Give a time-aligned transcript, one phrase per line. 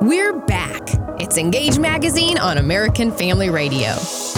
[0.00, 0.80] We're back.
[1.18, 3.96] It's Engage Magazine on American Family Radio.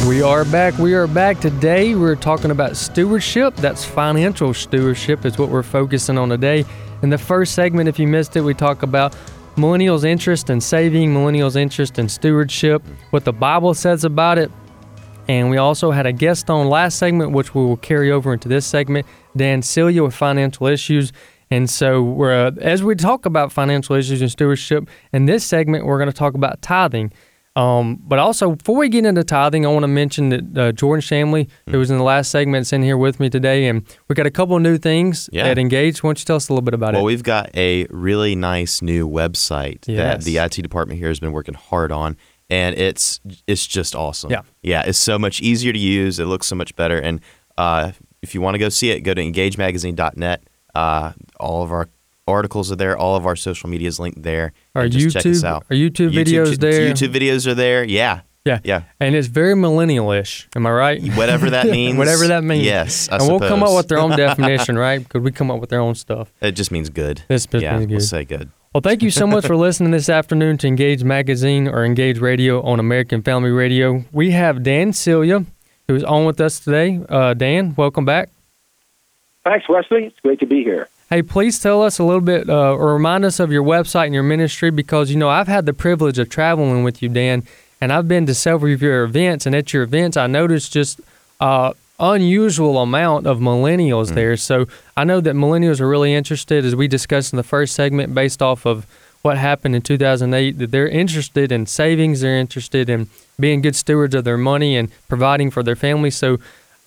[0.09, 0.79] We are back.
[0.79, 1.95] We are back today.
[1.95, 3.55] We're talking about stewardship.
[3.57, 6.65] That's financial stewardship, is what we're focusing on today.
[7.03, 9.15] In the first segment, if you missed it, we talk about
[9.57, 14.51] millennials' interest in saving, millennials' interest in stewardship, what the Bible says about it.
[15.29, 18.49] And we also had a guest on last segment, which we will carry over into
[18.49, 19.07] this segment,
[19.37, 21.13] Dan Celia with financial issues.
[21.51, 25.85] And so, we're, uh, as we talk about financial issues and stewardship, in this segment,
[25.85, 27.13] we're going to talk about tithing.
[27.57, 31.03] Um, but also, before we get into tithing, I want to mention that uh, Jordan
[31.03, 34.15] Shamley, who was in the last segment, is in here with me today, and we've
[34.15, 35.47] got a couple of new things Yeah.
[35.49, 36.01] at Engage.
[36.05, 37.03] Why don't you tell us a little bit about Well, it?
[37.03, 39.97] Well, we've got a really nice new website Yes.
[39.97, 42.17] that the IT department here has been working hard on,
[42.49, 44.31] and it's it's just awesome.
[44.31, 44.43] Yeah.
[44.63, 46.21] yeah, it's so much easier to use.
[46.21, 47.21] It looks so much better, and
[47.59, 47.91] uh,
[48.23, 50.45] if you want to go see it, go to engagemagazine.net.
[50.75, 51.89] Uh, all of our
[52.29, 52.97] articles are there.
[52.97, 54.53] All of our social media is linked there.
[54.75, 55.65] Our just check us YouTube- out.
[55.71, 56.93] our YouTube videos ch- there.
[56.93, 57.83] YouTube videos are there.
[57.85, 58.83] Yeah, yeah, yeah.
[59.01, 60.49] and it's very millennial-ish.
[60.55, 61.03] Am I right?
[61.15, 61.99] Whatever that means.
[61.99, 62.65] Whatever that means.
[62.65, 64.99] Yes, I and we'll come up with their own definition, right?
[65.03, 66.33] Because we come up with their own stuff.
[66.41, 67.23] It just means good.
[67.29, 68.51] This yeah, means we'll say good.
[68.73, 72.63] Well, thank you so much for listening this afternoon to Engage Magazine or Engage Radio
[72.63, 74.05] on American Family Radio.
[74.13, 75.45] We have Dan Celia,
[75.89, 77.01] who is on with us today.
[77.09, 78.29] Uh, Dan, welcome back.
[79.45, 80.05] Thanks, Wesley.
[80.05, 80.89] It's great to be here.
[81.09, 84.15] Hey, please tell us a little bit uh, or remind us of your website and
[84.15, 87.45] your ministry because, you know, I've had the privilege of traveling with you, Dan,
[87.81, 89.47] and I've been to several of your events.
[89.47, 91.01] And at your events, I noticed just
[91.41, 94.37] uh, unusual amount of millennials there.
[94.37, 94.67] So
[94.97, 98.43] I know that millennials are really interested, as we discussed in the first segment, based
[98.43, 98.87] off of
[99.23, 104.15] what happened in 2008, that they're interested in savings, they're interested in being good stewards
[104.15, 106.11] of their money and providing for their family.
[106.11, 106.39] So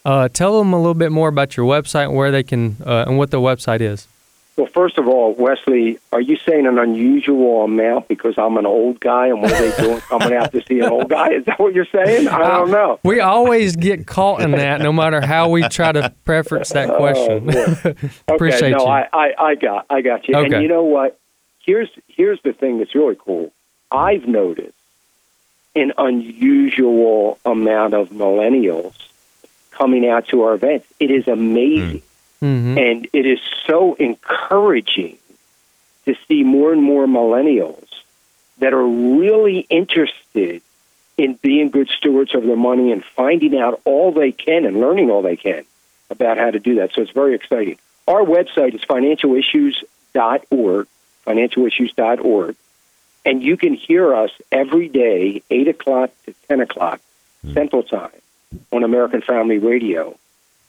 [0.05, 3.05] uh, tell them a little bit more about your website and where they can uh,
[3.07, 4.07] and what the website is.
[4.55, 8.99] Well, first of all, Wesley, are you saying an unusual amount because I'm an old
[8.99, 11.29] guy and what are they doing coming out to see an old guy?
[11.29, 12.27] Is that what you're saying?
[12.27, 12.99] I don't know.
[13.03, 17.49] We always get caught in that, no matter how we try to preference that question.
[18.27, 18.91] Appreciate okay, no, you.
[18.91, 20.35] I, I, I got, I got you.
[20.35, 20.53] Okay.
[20.53, 21.19] And you know what?
[21.65, 23.51] Here's here's the thing that's really cool.
[23.89, 24.77] I've noticed
[25.75, 28.93] an unusual amount of millennials
[29.73, 30.87] coming out to our events.
[30.99, 32.01] It is amazing.
[32.39, 35.17] hmm And it is so encouraging
[36.05, 37.87] to see more and more millennials
[38.59, 40.61] that are really interested
[41.17, 45.09] in being good stewards of their money and finding out all they can and learning
[45.11, 45.63] all they can
[46.09, 46.93] about how to do that.
[46.93, 47.77] So it's very exciting.
[48.07, 50.87] Our website is financialissues.org,
[51.25, 52.55] financialissues.org,
[53.25, 56.99] and you can hear us every day, 8 o'clock to 10 o'clock
[57.53, 58.11] Central Time
[58.71, 60.17] on American Family Radio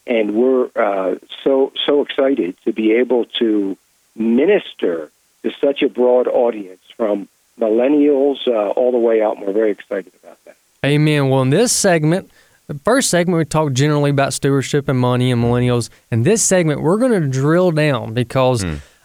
[0.06, 3.76] and we're uh, so so excited to be able to
[4.16, 5.10] minister
[5.42, 7.28] to such a broad audience from
[7.58, 10.56] millennials uh, all the way out, and we're very excited about that.
[10.84, 11.28] Amen.
[11.28, 12.30] Well, in this segment,
[12.66, 15.88] the first segment, we talked generally about stewardship and money and millennials.
[16.10, 18.64] In this segment, we're going to drill down because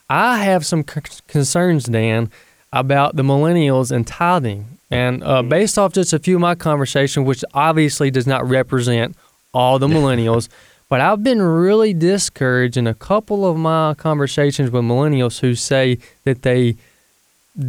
[0.10, 2.32] I have some c- concerns, Dan,
[2.74, 4.79] about the millennials and tithing.
[4.92, 9.16] And uh, based off just a few of my conversations, which obviously does not represent
[9.54, 10.50] all the millennials,
[10.90, 16.00] but I've been really discouraged in a couple of my conversations with millennials who say
[16.24, 16.78] that they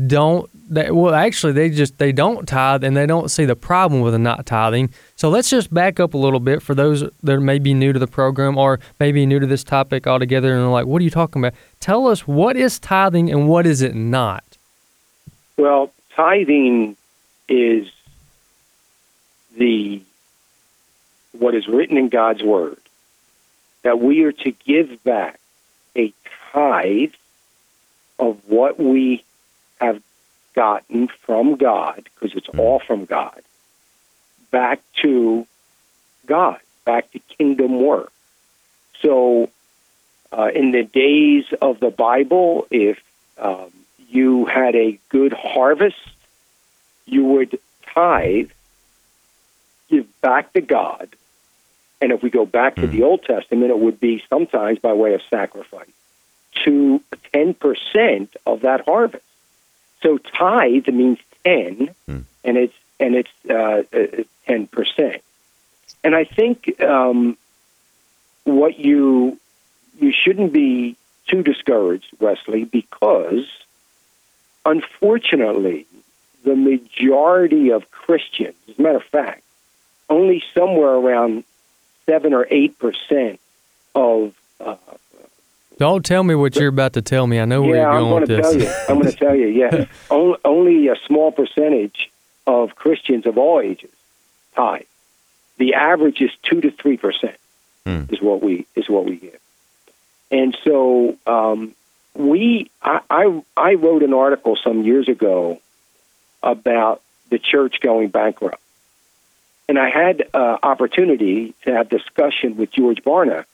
[0.07, 4.01] don't they, well actually they just they don't tithe and they don't see the problem
[4.01, 4.91] with not tithing.
[5.17, 7.99] So let's just back up a little bit for those that may be new to
[7.99, 11.11] the program or maybe new to this topic altogether and are like what are you
[11.11, 11.59] talking about?
[11.81, 14.45] Tell us what is tithing and what is it not?
[15.59, 16.97] Well, tithing
[17.51, 17.91] is
[19.57, 20.03] the
[21.33, 22.79] what is written in God's word
[23.83, 25.39] that we are to give back
[25.97, 26.13] a
[26.53, 27.13] tithe
[28.19, 29.25] of what we
[29.81, 30.03] have
[30.55, 33.41] gotten from God, because it's all from God,
[34.51, 35.47] back to
[36.27, 38.13] God, back to kingdom work.
[39.01, 39.49] So,
[40.33, 42.99] uh, in the days of the Bible, if
[43.39, 43.71] um,
[44.09, 45.97] you had a good harvest,
[47.11, 47.59] you would
[47.95, 48.51] tithe,
[49.89, 51.09] give back to God.
[52.01, 55.13] And if we go back to the Old Testament, it would be sometimes by way
[55.15, 55.89] of sacrifice
[56.65, 57.03] to
[57.35, 59.25] 10% of that harvest.
[60.03, 61.95] So tithe means 10,
[62.43, 65.21] and it's and it's uh, uh, 10%.
[66.03, 67.37] And I think um,
[68.45, 69.39] what you
[69.99, 70.97] you shouldn't be
[71.27, 73.47] too discouraged, Wesley, because
[74.65, 75.87] unfortunately,
[76.45, 79.43] the majority of Christians, as a matter of fact,
[80.09, 81.45] only somewhere around
[82.07, 83.39] seven or eight percent
[83.95, 84.77] of uh,
[85.79, 87.39] Don't tell me what you're about to tell me.
[87.41, 88.63] I know where yeah, you're going I'm going with to tell this.
[88.65, 88.85] you.
[88.95, 89.47] I'm going to tell you.
[89.47, 92.11] Yeah, only, only a small percentage
[92.47, 93.91] of Christians of all ages
[94.57, 94.83] tithe.
[95.59, 97.37] The average is two to three percent
[97.87, 98.03] Hmm.
[98.11, 99.39] is what we is what we give.
[100.31, 101.75] And so um,
[102.15, 105.61] we, I, I, I wrote an article some years ago
[106.43, 108.61] about the church going bankrupt,
[109.69, 113.45] and I had uh, opportunity to have discussion with George Barna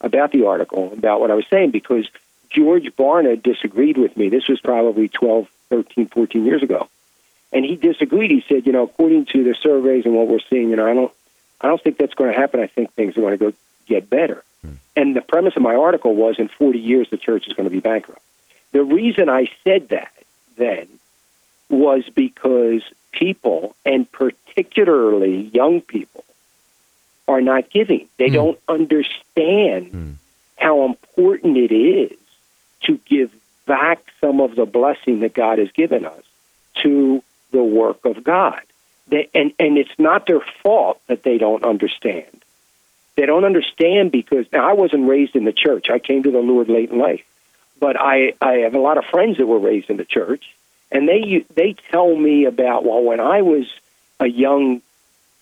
[0.00, 2.08] about the article about what I was saying because
[2.50, 4.28] George Barna disagreed with me.
[4.28, 6.88] This was probably 12, 13, 14 years ago.
[7.52, 8.30] And he disagreed.
[8.30, 10.94] He said, you know, according to the surveys and what we're seeing, you know, I
[10.94, 11.12] don't
[11.60, 12.60] I don't think that's going to happen.
[12.60, 13.52] I think things are going to go
[13.86, 14.44] get better.
[14.96, 17.70] And the premise of my article was in 40 years the church is going to
[17.70, 18.22] be bankrupt.
[18.72, 20.12] The reason I said that
[20.56, 20.88] then
[21.68, 22.82] was because
[23.12, 26.24] people, and particularly young people,
[27.26, 28.08] are not giving.
[28.18, 28.34] They Hmm.
[28.34, 30.18] don't understand
[30.56, 32.16] how important it is
[32.82, 33.30] to give
[33.66, 36.22] back some of the blessing that God has given us
[36.82, 38.60] to the work of God.
[39.08, 42.44] They, and, and it's not their fault that they don't understand.
[43.16, 45.88] They don't understand because now I wasn't raised in the church.
[45.88, 47.22] I came to the Lord late in life.
[47.78, 50.44] But I, I have a lot of friends that were raised in the church,
[50.94, 53.66] and they they tell me about well, when I was
[54.20, 54.80] a young,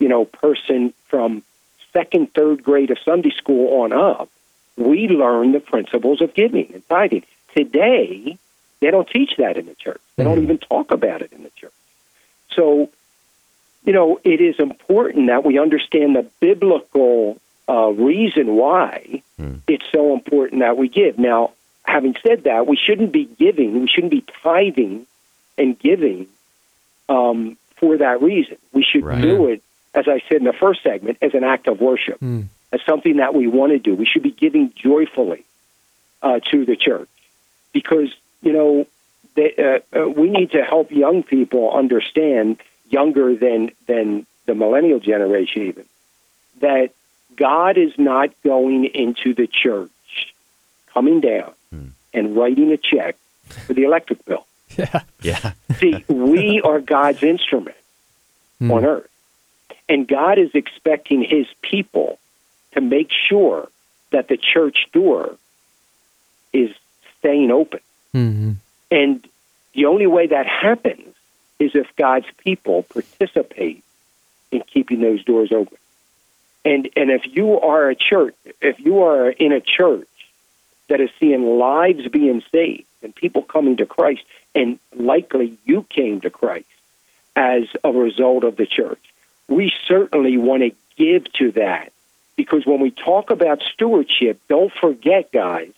[0.00, 1.42] you know, person from
[1.92, 4.30] second, third grade of Sunday school on up,
[4.76, 7.24] we learned the principles of giving and tithing.
[7.54, 8.38] Today,
[8.80, 10.00] they don't teach that in the church.
[10.16, 11.72] They don't even talk about it in the church.
[12.52, 12.88] So,
[13.84, 17.38] you know, it is important that we understand the biblical
[17.68, 19.22] uh, reason why
[19.68, 21.18] it's so important that we give.
[21.18, 21.52] Now,
[21.84, 25.06] having said that, we shouldn't be giving, we shouldn't be tithing
[25.58, 26.26] and giving
[27.08, 28.56] um, for that reason.
[28.72, 29.20] We should Right.
[29.20, 29.62] do it,
[29.94, 32.46] as I said in the first segment, as an act of worship, Mm.
[32.72, 33.94] as something that we want to do.
[33.94, 35.44] We should be giving joyfully
[36.22, 37.08] uh, to the church
[37.72, 38.08] because,
[38.42, 38.86] you know,
[39.34, 39.54] they,
[39.94, 42.58] uh, uh, we need to help young people understand,
[42.88, 45.84] younger than, than the millennial generation even,
[46.60, 46.90] that
[47.36, 49.90] God is not going into the church,
[50.92, 51.52] coming down
[52.14, 53.16] and writing a check
[53.66, 54.46] for the electric bill.
[54.78, 55.02] Yeah.
[55.22, 55.52] Yeah.
[55.78, 57.76] See, we are God's instrument
[58.60, 59.08] on earth.
[59.88, 62.18] And God is expecting his people
[62.72, 63.68] to make sure
[64.10, 65.36] that the church door
[66.52, 66.70] is
[67.18, 67.80] staying open.
[68.12, 68.52] hmm
[68.90, 69.26] And
[69.74, 71.14] the only way that happens
[71.58, 73.82] is if God's people participate
[74.50, 75.78] in keeping those doors open.
[76.64, 80.08] And and if you are a church, if you are in a church
[80.92, 84.20] that is seeing lives being saved and people coming to Christ,
[84.54, 86.66] and likely you came to Christ
[87.34, 89.00] as a result of the church,
[89.48, 91.92] we certainly want to give to that.
[92.36, 95.72] Because when we talk about stewardship, don't forget, guys,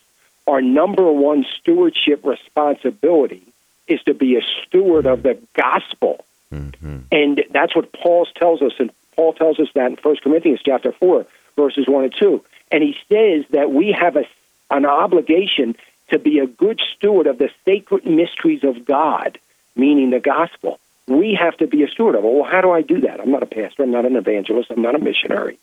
[0.47, 3.43] our number one stewardship responsibility
[3.87, 6.25] is to be a steward of the gospel.
[6.53, 6.97] Mm-hmm.
[7.09, 10.91] And that's what Paul tells us, and Paul tells us that in 1 Corinthians chapter
[10.91, 11.25] 4,
[11.55, 12.43] verses 1 and 2.
[12.69, 14.25] And he says that we have a,
[14.69, 15.75] an obligation
[16.09, 19.39] to be a good steward of the sacred mysteries of God,
[19.75, 20.79] meaning the gospel.
[21.07, 22.31] We have to be a steward of it.
[22.31, 23.19] Well, how do I do that?
[23.19, 23.83] I'm not a pastor.
[23.83, 24.71] I'm not an evangelist.
[24.71, 25.59] I'm not a missionary.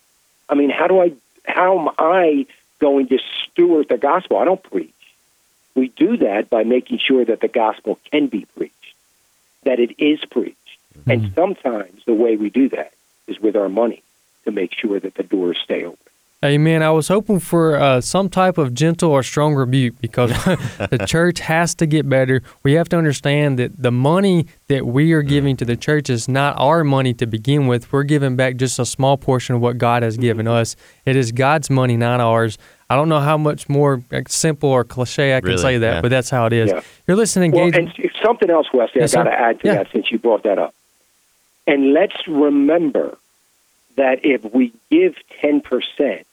[0.49, 1.13] I mean, how do I?
[1.45, 2.47] How am I
[2.79, 4.39] going to steward the gospel?
[4.39, 4.93] I don't preach.
[5.75, 8.95] We do that by making sure that the gospel can be preached,
[9.65, 10.57] that it is preached.
[11.07, 11.35] And hmm.
[11.35, 12.93] sometimes the way we do that
[13.27, 14.03] is with our money
[14.45, 15.99] to make sure that the doors stay open.
[16.45, 16.83] Amen.
[16.83, 20.31] I was hoping for uh, some type of gentle or strong rebuke because
[20.91, 22.43] the church has to get better.
[22.65, 26.27] We have to understand that the money that we are giving to the church is
[26.29, 27.93] not our money to begin with.
[27.93, 30.75] We're giving back just a small portion of what God has given us.
[31.07, 32.59] It is God's money, not ours.
[32.91, 35.63] I don't know how much more simple or cliche I can Really?
[35.63, 36.01] say that, Yeah.
[36.01, 36.71] but that's how it is.
[36.71, 36.81] Yeah.
[37.07, 37.77] You're listening, Well, Gage.
[37.97, 39.75] and something else, Wesley, Yes, I got to add to Yeah.
[39.75, 40.75] that since you brought that up.
[41.69, 43.17] And let's remember
[43.95, 46.25] that if we give 10%,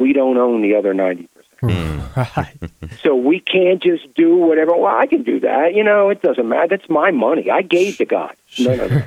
[0.00, 1.28] we don't own the other 90%.
[1.60, 1.68] Hmm.
[1.68, 2.20] Hmm.
[2.36, 2.56] right.
[3.02, 4.74] So we can't just do whatever.
[4.74, 5.74] Well, I can do that.
[5.74, 6.68] You know, it doesn't matter.
[6.68, 7.50] That's my money.
[7.50, 8.34] I gave to God.
[8.58, 9.02] No, no, no.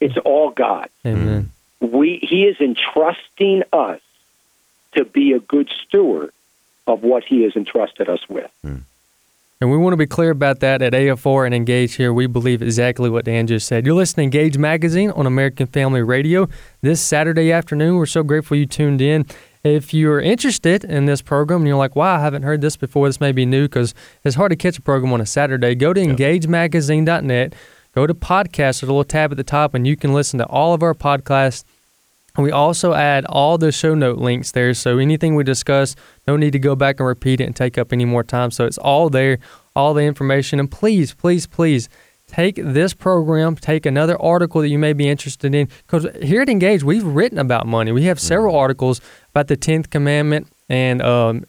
[0.00, 0.88] It's all God.
[1.06, 1.52] Amen.
[1.80, 1.86] Hmm.
[1.96, 4.00] We He is entrusting us
[4.96, 6.32] to be a good steward
[6.86, 8.50] of what He has entrusted us with.
[9.60, 12.12] And we want to be clear about that at AFA and Engage here.
[12.12, 13.86] We believe exactly what Dan just said.
[13.86, 16.48] You're listening to Engage Magazine on American Family Radio
[16.82, 17.96] this Saturday afternoon.
[17.96, 19.26] We're so grateful you tuned in.
[19.62, 23.08] If you're interested in this program and you're like, wow, I haven't heard this before,
[23.08, 25.94] this may be new because it's hard to catch a program on a Saturday, go
[25.94, 27.54] to engagemagazine.net,
[27.94, 30.46] go to podcast, there's a little tab at the top, and you can listen to
[30.46, 31.64] all of our podcasts
[32.36, 34.74] We also add all the show note links there.
[34.74, 35.94] So anything we discuss,
[36.26, 38.50] no need to go back and repeat it and take up any more time.
[38.50, 39.38] So it's all there,
[39.76, 40.58] all the information.
[40.58, 41.88] And please, please, please
[42.26, 45.68] take this program, take another article that you may be interested in.
[45.86, 47.92] Because here at Engage, we've written about money.
[47.92, 49.00] We have several articles
[49.30, 51.44] about the Tenth Commandment and um,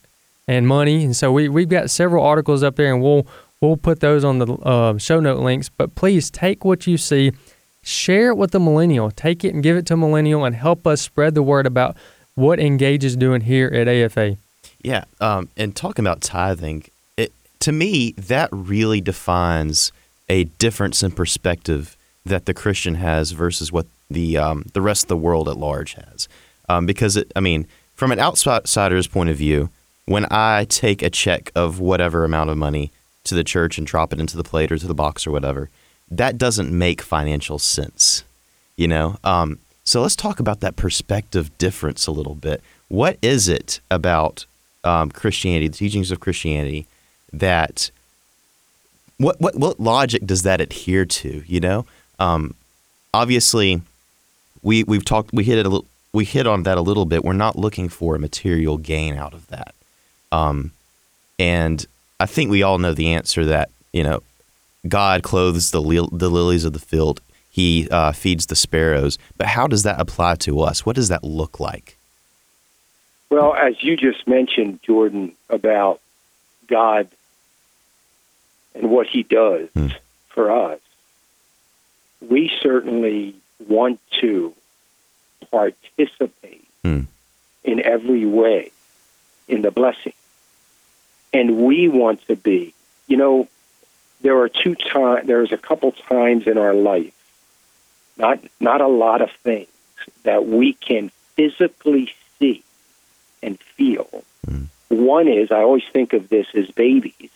[0.48, 3.26] and money, and so we we've got several articles up there, and we'll
[3.60, 5.68] we'll put those on the uh, show note links.
[5.68, 7.32] But please take what you see,
[7.86, 10.86] share it with the millennial, take it and give it to a millennial, and help
[10.86, 11.96] us spread the word about
[12.34, 14.36] what Engage is doing here at AFA.
[14.82, 16.84] Yeah, um, and talking about tithing,
[17.16, 19.92] it, to me that really defines
[20.28, 25.08] a difference in perspective that the Christian has versus what the um, the rest of
[25.08, 26.28] the world at large has.
[26.68, 29.70] Um, because it, I mean, from an outsider's point of view,
[30.06, 32.90] when I take a check of whatever amount of money
[33.24, 35.70] to the church and drop it into the plate or to the box or whatever,
[36.10, 38.24] that doesn't make financial sense.
[38.76, 42.62] You know, um, so let's talk about that perspective difference a little bit.
[42.88, 44.44] What is it about
[44.84, 46.86] um, Christianity, the teachings of Christianity,
[47.32, 47.90] that
[49.18, 51.42] what what what logic does that adhere to?
[51.46, 51.86] You know,
[52.18, 52.54] um,
[53.14, 53.80] obviously,
[54.62, 57.24] we we've talked we hit it a little we hit on that a little bit.
[57.24, 59.74] We're not looking for a material gain out of that,
[60.32, 60.72] um,
[61.38, 61.84] and
[62.20, 64.22] I think we all know the answer that you know
[64.88, 67.20] God clothes the li- the lilies of the field.
[67.50, 69.18] He uh, feeds the sparrows.
[69.38, 70.84] But how does that apply to us?
[70.84, 71.96] What does that look like?
[73.30, 76.00] Well, as you just mentioned, Jordan, about
[76.68, 77.08] God
[78.74, 79.88] and what He does Hmm.
[80.28, 80.80] for us,
[82.20, 83.34] we certainly
[83.66, 84.54] want to
[85.50, 87.00] participate Hmm.
[87.64, 88.70] in every way
[89.48, 90.12] in the blessing.
[91.32, 92.74] And we want to be,
[93.08, 93.48] you know,
[94.20, 97.14] there are two times, there's a couple times in our life,
[98.16, 99.68] not, not a lot of things
[100.22, 102.62] that we can physically see
[103.42, 104.24] and feel.
[104.88, 107.30] One is, I always think of this as babies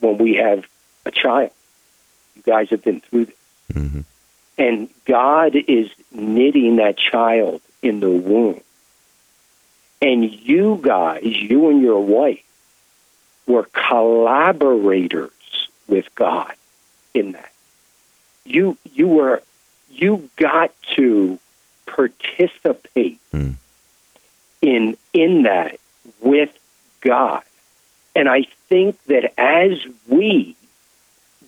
[0.00, 0.66] when we have
[1.06, 1.50] a child.
[2.34, 3.34] You guys have been through this.
[3.72, 4.04] Mhm.
[4.58, 8.60] And God is knitting that child in the womb.
[10.02, 12.42] And you guys, you and your wife,
[13.46, 15.30] were collaborators
[15.90, 16.52] with God
[17.12, 17.52] in that.
[18.44, 19.42] You you were
[19.90, 21.38] you got to
[21.86, 23.50] participate Hmm.
[24.62, 25.78] in in that
[26.20, 26.50] with
[27.00, 27.42] God.
[28.16, 29.78] And I think that as
[30.08, 30.56] we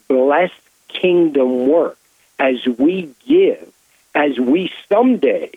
[0.08, 0.50] bless
[0.88, 1.98] kingdom work,
[2.38, 3.72] as we give,
[4.14, 5.50] as we someday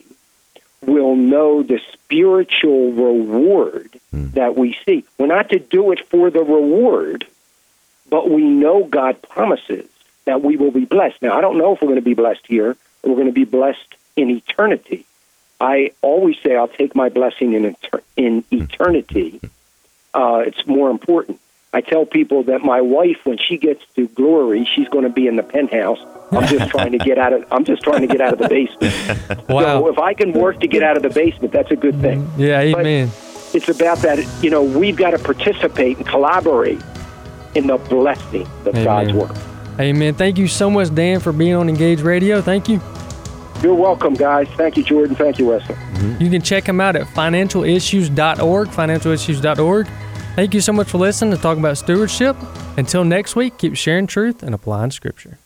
[0.82, 5.04] will know the spiritual reward that we see.
[5.18, 7.26] We're not to do it for the reward,
[8.10, 9.88] but we know God promises
[10.26, 11.22] that we will be blessed.
[11.22, 13.46] Now, I don't know if we're going to be blessed here we're going to be
[13.46, 15.06] blessed in eternity.
[15.62, 17.76] I always say I'll take my blessing in,
[18.18, 19.40] in eternity.
[20.14, 21.42] Uh, it's more important.
[21.74, 25.28] I tell people that my wife, when she gets to glory, she's going to be
[25.28, 26.00] in the penthouse.
[26.32, 27.44] I'm just trying to get out of.
[27.52, 28.94] I'm just trying to get out of the basement.
[29.50, 29.88] So Wow.
[29.88, 32.32] if I can work to get out of the basement, that's a good thing.
[32.38, 33.12] Yeah, But amen.
[33.54, 34.26] It's about that.
[34.42, 36.82] You know, we've got to participate and collaborate
[37.56, 38.84] in the blessing of Amen.
[38.84, 39.36] God's work.
[39.80, 40.14] Amen.
[40.14, 42.42] Thank you so much, Dan, for being on Engage Radio.
[42.42, 42.82] Thank you.
[43.62, 44.48] You're welcome, guys.
[44.50, 45.16] Thank you, Jordan.
[45.16, 45.76] Thank you, Wesley.
[45.76, 46.24] Mm-hmm.
[46.24, 49.88] You can check him out at financialissues.org, financialissues.org.
[50.36, 52.36] Thank you so much for listening to talk about stewardship.
[52.78, 55.40] Until next week, keep sharing truth and applying scripture.